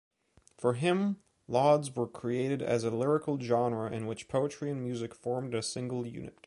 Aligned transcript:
For 0.57 0.73
him, 0.73 1.17
laudes 1.47 1.95
were 1.95 2.07
created 2.07 2.63
as 2.63 2.83
a 2.83 2.89
lyrical 2.89 3.39
genre 3.39 3.87
in 3.91 4.07
which 4.07 4.27
poetry 4.27 4.71
and 4.71 4.81
music 4.81 5.13
formed 5.13 5.53
a 5.53 5.61
single 5.61 6.07
unit. 6.07 6.39